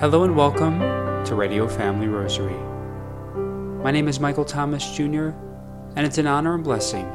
[0.00, 0.78] Hello and welcome
[1.26, 2.56] to Radio Family Rosary.
[3.82, 5.28] My name is Michael Thomas Jr.,
[5.94, 7.06] and it's an honor and blessing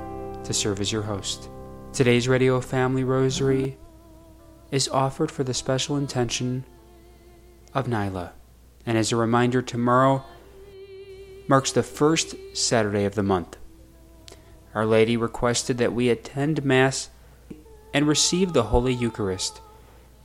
[0.44, 1.50] to serve as your host.
[1.94, 3.79] Today's Radio Family Rosary
[4.70, 6.63] is offered for the special intention
[7.74, 8.33] of Nyla,
[8.86, 10.24] and as a reminder, tomorrow
[11.47, 13.58] marks the first Saturday of the month.
[14.76, 17.09] Our Lady requested that we attend Mass
[17.95, 19.62] and receive the Holy Eucharist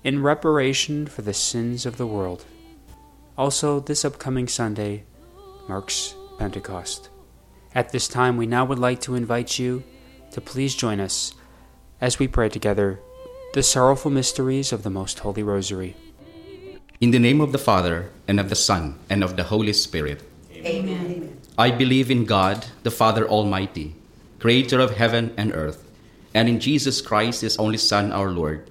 [0.03, 2.45] in reparation for the sins of the world.
[3.37, 5.05] Also, this upcoming Sunday
[5.69, 7.09] marks Pentecost.
[7.75, 9.84] At this time, we now would like to invite you
[10.33, 11.34] to please join us
[12.01, 13.01] as we pray together
[13.52, 15.97] the sorrowful mysteries of the Most Holy Rosary.
[17.01, 20.23] In the name of the Father, and of the Son, and of the Holy Spirit.
[20.55, 21.37] Amen.
[21.59, 23.97] I believe in God, the Father Almighty,
[24.39, 25.84] creator of heaven and earth,
[26.33, 28.70] and in Jesus Christ, his only Son, our Lord,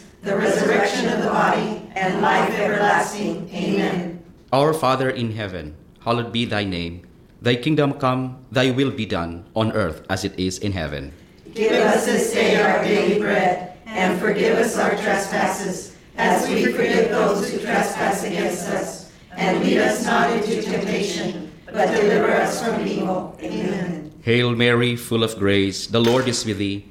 [0.21, 3.49] the resurrection of the body, and life everlasting.
[3.53, 4.23] Amen.
[4.53, 7.07] Our Father in heaven, hallowed be thy name.
[7.41, 11.11] Thy kingdom come, thy will be done, on earth as it is in heaven.
[11.55, 17.09] Give us this day our daily bread, and forgive us our trespasses, as we forgive
[17.09, 19.11] those who trespass against us.
[19.35, 23.35] And lead us not into temptation, but deliver us from evil.
[23.41, 24.13] Amen.
[24.21, 26.90] Hail Mary, full of grace, the Lord is with thee.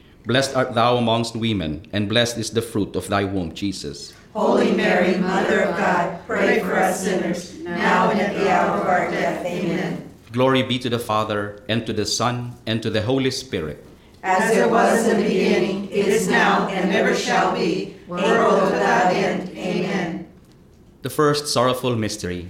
[0.25, 4.13] Blessed art thou amongst women, and blessed is the fruit of thy womb, Jesus.
[4.33, 8.87] Holy Mary, Mother of God, pray for us sinners, now and at the hour of
[8.87, 9.43] our death.
[9.43, 10.09] Amen.
[10.31, 13.83] Glory be to the Father, and to the Son, and to the Holy Spirit.
[14.21, 19.11] As it was in the beginning, it is now, and ever shall be, world without
[19.13, 19.49] end.
[19.57, 20.27] Amen.
[21.01, 22.49] The first sorrowful mystery,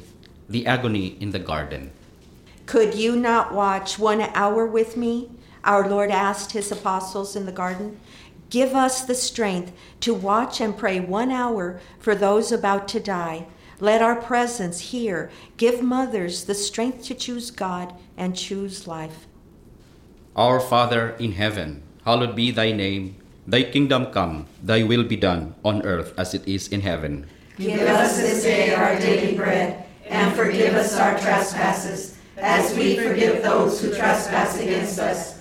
[0.49, 1.91] the agony in the garden.
[2.65, 5.31] Could you not watch one hour with me?
[5.63, 7.99] Our Lord asked his apostles in the garden.
[8.49, 13.47] Give us the strength to watch and pray one hour for those about to die.
[13.79, 19.25] Let our presence here give mothers the strength to choose God and choose life.
[20.35, 23.15] Our Father in heaven, hallowed be thy name.
[23.47, 27.27] Thy kingdom come, thy will be done, on earth as it is in heaven.
[27.57, 33.41] Give us this day our daily bread, and forgive us our trespasses, as we forgive
[33.41, 35.40] those who trespass against us.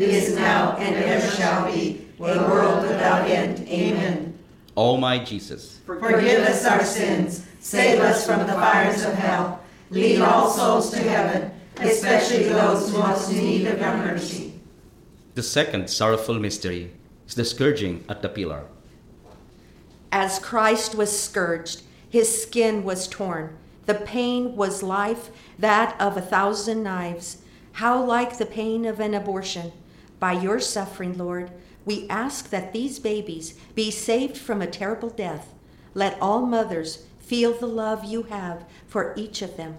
[0.00, 3.66] is now, and ever shall be, a world without end.
[3.68, 4.38] Amen.
[4.76, 9.60] O my Jesus, Forgive us our sins, save us from the fires of hell,
[9.90, 14.52] lead all souls to heaven, especially those most in need of your mercy.
[15.34, 16.90] the second sorrowful mystery
[17.26, 18.64] is the scourging at the pillar.
[20.10, 23.56] As Christ was scourged, his skin was torn.
[23.86, 27.38] The pain was life, that of a thousand knives.
[27.72, 29.72] How like the pain of an abortion.
[30.18, 31.50] By your suffering, Lord,
[31.84, 35.54] we ask that these babies be saved from a terrible death.
[35.94, 39.76] Let all mothers feel the love you have for each of them.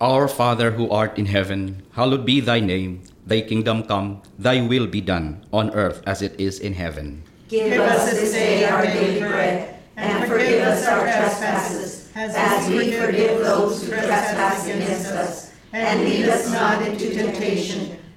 [0.00, 3.02] Our Father who art in heaven, hallowed be thy name.
[3.26, 7.24] Thy kingdom come, thy will be done, on earth as it is in heaven.
[7.48, 13.40] Give us this day our daily bread, and forgive us our trespasses, as we forgive
[13.40, 15.52] those who trespass against us.
[15.72, 17.97] And lead us not into temptation,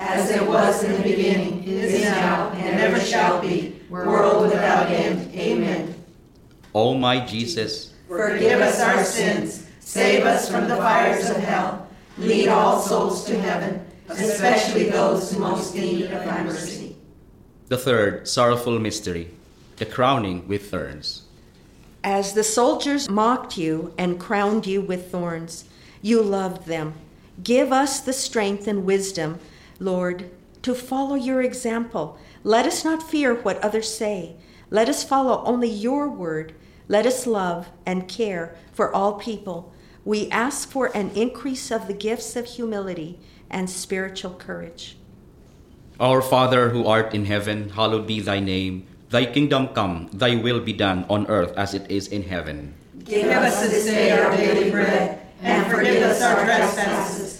[0.00, 5.32] As it was in the beginning, is now, and ever shall be, world without end.
[5.34, 5.94] Amen.
[6.74, 11.86] O my Jesus, Forgive us our sins, save us from the fires of hell,
[12.18, 16.96] lead all souls to heaven, especially those most in need of thy mercy.
[17.68, 19.30] the third sorrowful mystery,
[19.76, 21.22] the crowning with thorns.
[22.02, 25.66] As the soldiers mocked you and crowned you with thorns,
[26.02, 26.94] you loved them.
[27.44, 29.38] Give us the strength and wisdom,
[29.80, 30.30] Lord,
[30.62, 32.18] to follow your example.
[32.44, 34.36] Let us not fear what others say.
[34.70, 36.54] Let us follow only your word.
[36.86, 39.72] Let us love and care for all people.
[40.04, 43.18] We ask for an increase of the gifts of humility
[43.50, 44.96] and spiritual courage.
[45.98, 48.86] Our Father who art in heaven, hallowed be thy name.
[49.10, 52.74] Thy kingdom come, thy will be done on earth as it is in heaven.
[53.04, 57.39] Give us this day our daily bread, and forgive us our trespasses,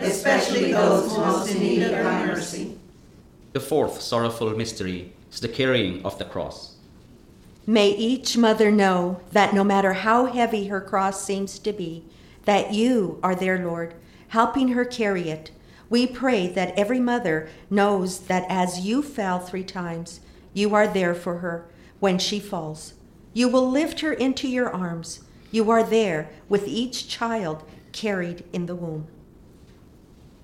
[0.00, 2.78] especially those most in need of thy mercy.
[3.52, 6.76] the fourth sorrowful mystery is the carrying of the cross.
[7.66, 12.04] May each mother know that no matter how heavy her cross seems to be,
[12.44, 13.94] that you are there, Lord,
[14.28, 15.50] helping her carry it.
[15.88, 20.20] We pray that every mother knows that as you fell three times,
[20.54, 21.66] you are there for her
[22.00, 22.94] when she falls.
[23.32, 25.20] You will lift her into your arms.
[25.50, 29.06] You are there with each child carried in the womb.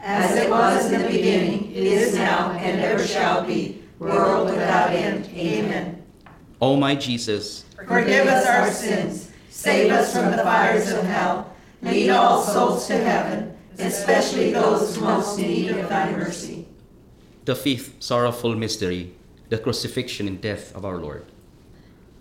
[0.00, 5.26] As it was in the beginning, is now, and ever shall be, world without end.
[5.34, 6.02] Amen.
[6.60, 11.52] O my Jesus, Forgive us our sins, save us from the fires of hell,
[11.82, 16.66] lead all souls to heaven, especially those most in need of thy mercy.
[17.44, 19.12] the fifth sorrowful mystery,
[19.48, 21.24] the crucifixion and death of our Lord.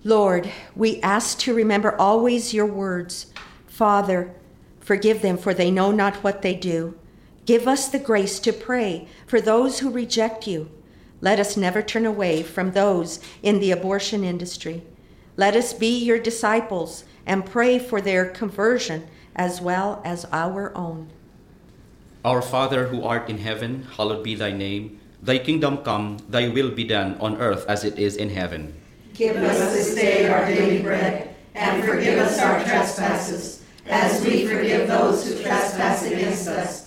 [0.03, 3.27] Lord, we ask to remember always your words.
[3.67, 4.34] Father,
[4.79, 6.96] forgive them, for they know not what they do.
[7.48, 10.70] Give us the grace to pray for those who reject you.
[11.22, 14.84] Let us never turn away from those in the abortion industry.
[15.38, 21.10] Let us be your disciples and pray for their conversion as well as our own.
[22.25, 25.00] Our Father who art in heaven, hallowed be thy name.
[25.24, 28.75] Thy kingdom come, thy will be done on earth as it is in heaven.
[29.13, 34.89] Give us this day our daily bread, and forgive us our trespasses, as we forgive
[34.89, 36.87] those who trespass against us.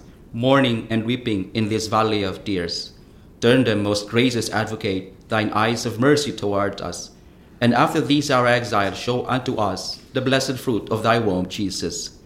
[0.33, 2.93] mourning and weeping in this valley of tears.
[3.41, 7.11] Turn them, most gracious Advocate, thine eyes of mercy toward us.
[7.59, 12.17] And after these our exile, show unto us the blessed fruit of thy womb, Jesus.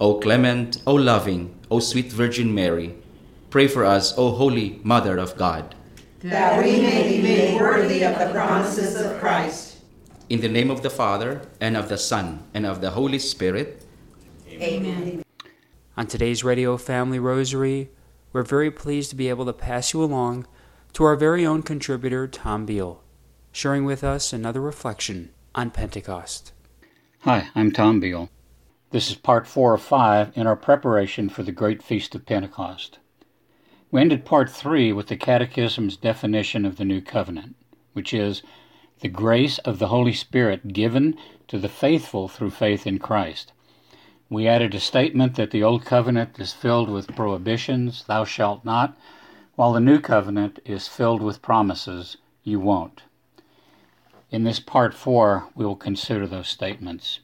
[0.00, 2.94] O clement, O loving, O sweet Virgin Mary,
[3.50, 5.74] pray for us, O holy Mother of God.
[6.20, 9.78] That we may be made worthy of the promises of Christ.
[10.28, 13.84] In the name of the Father, and of the Son, and of the Holy Spirit.
[14.48, 15.22] Amen.
[15.94, 17.90] On today's Radio Family Rosary,
[18.32, 20.46] we're very pleased to be able to pass you along
[20.94, 23.02] to our very own contributor, Tom Beal,
[23.52, 26.54] sharing with us another reflection on Pentecost.
[27.20, 28.30] Hi, I'm Tom Beal.
[28.90, 32.98] This is part four of five in our preparation for the great feast of Pentecost.
[33.90, 37.54] We ended part three with the Catechism's definition of the New Covenant,
[37.92, 38.42] which is
[39.00, 43.52] the grace of the Holy Spirit given to the faithful through faith in Christ.
[44.32, 48.96] We added a statement that the Old Covenant is filled with prohibitions, thou shalt not,
[49.56, 53.02] while the New Covenant is filled with promises, you won't.
[54.30, 57.20] In this part four, we will consider those statements.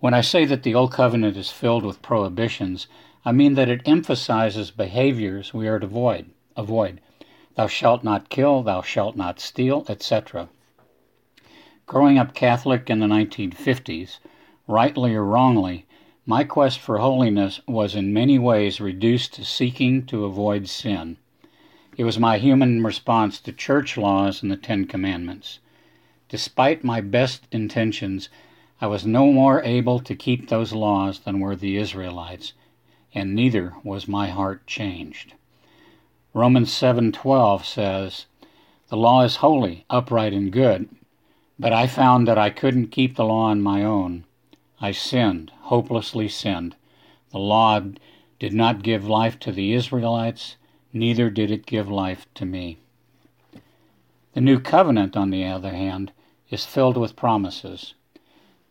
[0.00, 2.88] When I say that the Old Covenant is filled with prohibitions,
[3.24, 6.28] I mean that it emphasizes behaviors we are to avoid.
[6.58, 7.00] Avoid.
[7.54, 10.50] Thou shalt not kill, thou shalt not steal, etc.
[11.86, 14.18] Growing up Catholic in the 1950s,
[14.68, 15.85] rightly or wrongly,
[16.28, 21.16] my quest for holiness was in many ways reduced to seeking to avoid sin.
[21.96, 25.60] It was my human response to church laws and the Ten Commandments.
[26.28, 28.28] Despite my best intentions,
[28.80, 32.54] I was no more able to keep those laws than were the Israelites,
[33.14, 35.34] and neither was my heart changed.
[36.34, 38.26] Romans 7:12 says,
[38.88, 40.88] "The law is holy, upright and good,
[41.56, 44.24] but I found that I couldn't keep the law on my own.
[44.80, 46.76] I sinned, hopelessly sinned.
[47.30, 47.80] The law
[48.38, 50.56] did not give life to the Israelites,
[50.92, 52.78] neither did it give life to me."
[54.34, 56.12] The new covenant, on the other hand,
[56.50, 57.94] is filled with promises.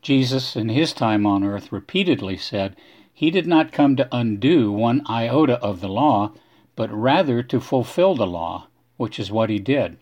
[0.02, 2.76] Jesus, in his time on earth, repeatedly said
[3.12, 6.32] he did not come to undo one iota of the law,
[6.76, 9.98] but rather to fulfill the law, which is what he did.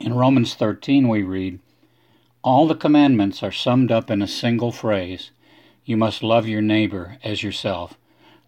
[0.00, 1.60] In Romans 13, we read,
[2.42, 5.30] All the commandments are summed up in a single phrase
[5.86, 7.96] You must love your neighbor as yourself.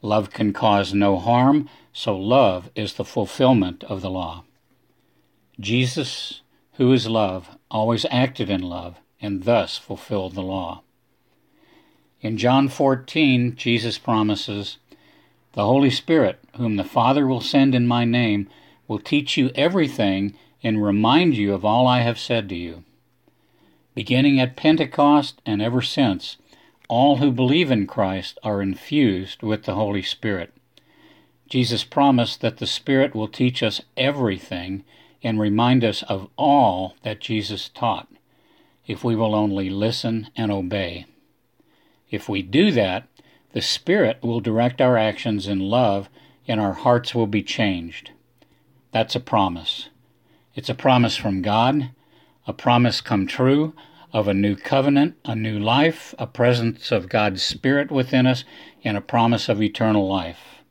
[0.02, 4.42] Love can cause no harm, so love is the fulfillment of the law.
[5.60, 6.42] Jesus,
[6.74, 10.82] who is love, always acted in love and thus fulfilled the law.
[12.20, 14.78] In John 14, Jesus promises,
[15.52, 18.48] The Holy Spirit, whom the Father will send in my name,
[18.88, 22.82] will teach you everything and remind you of all I have said to you.
[23.94, 26.36] Beginning at Pentecost and ever since,
[26.88, 30.52] all who believe in Christ are infused with the Holy Spirit.
[31.48, 34.84] Jesus promised that the Spirit will teach us everything
[35.22, 38.08] and remind us of all that Jesus taught,
[38.86, 41.06] if we will only listen and obey.
[42.10, 43.06] If we do that,
[43.52, 46.08] the Spirit will direct our actions in love
[46.46, 48.12] and our hearts will be changed.
[48.92, 49.90] That's a promise.
[50.54, 51.90] It's a promise from God,
[52.46, 53.74] a promise come true
[54.12, 58.44] of a new covenant, a new life, a presence of God's Spirit within us,
[58.84, 60.62] and a promise of eternal life.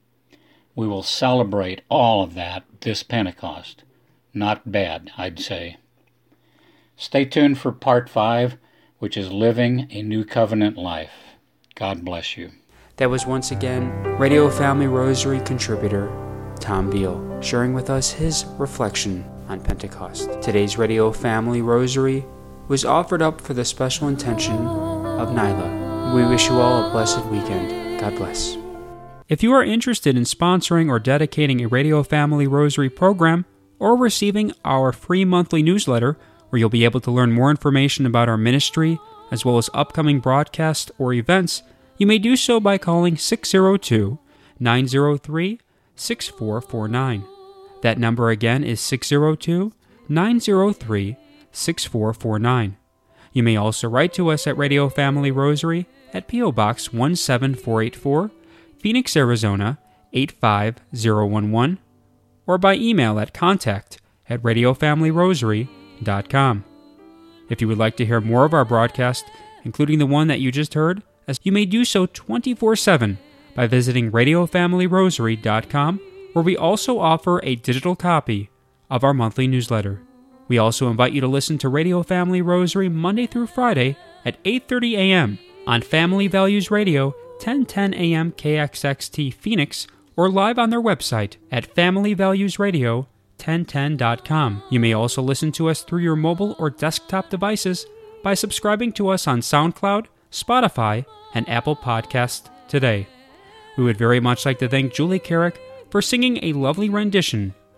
[0.75, 3.83] We will celebrate all of that this Pentecost.
[4.33, 5.77] Not bad, I'd say.
[6.95, 8.57] Stay tuned for part five,
[8.99, 11.11] which is Living a New Covenant Life.
[11.75, 12.51] God bless you.
[12.97, 16.11] That was once again Radio Family Rosary contributor
[16.59, 20.41] Tom Beal sharing with us his reflection on Pentecost.
[20.41, 22.25] Today's Radio Family Rosary
[22.67, 26.13] was offered up for the special intention of Nyla.
[26.13, 27.99] We wish you all a blessed weekend.
[27.99, 28.57] God bless.
[29.29, 33.45] If you are interested in sponsoring or dedicating a Radio Family Rosary program,
[33.79, 36.17] or receiving our free monthly newsletter
[36.49, 38.99] where you'll be able to learn more information about our ministry
[39.31, 41.61] as well as upcoming broadcasts or events,
[41.97, 44.17] you may do so by calling 602
[44.59, 45.59] 903
[45.95, 47.25] 6449.
[47.81, 49.73] That number again is 602
[50.07, 51.17] 903
[51.57, 52.77] 6449.
[53.33, 56.53] You may also write to us at Radio Family Rosary at P.O.
[56.53, 58.31] Box 17484,
[58.79, 59.77] Phoenix, Arizona
[60.13, 61.79] 85011
[62.47, 66.63] or by email at contact at radiofamilyrosary.com.
[67.49, 69.25] If you would like to hear more of our broadcast,
[69.63, 73.17] including the one that you just heard, as you may do so 24 7
[73.53, 75.99] by visiting radiofamilyrosary.com,
[76.33, 78.49] where we also offer a digital copy
[78.89, 80.01] of our monthly newsletter.
[80.47, 84.97] We also invite you to listen to Radio Family Rosary Monday through Friday at 8:30
[84.97, 85.39] a.m.
[85.65, 88.31] on Family Values Radio, 1010 a.m.
[88.31, 94.63] KXXT Phoenix or live on their website at familyvaluesradio1010.com.
[94.71, 97.85] You may also listen to us through your mobile or desktop devices
[98.23, 103.07] by subscribing to us on SoundCloud, Spotify, and Apple Podcasts today.
[103.77, 107.53] We would very much like to thank Julie Carrick for singing a lovely rendition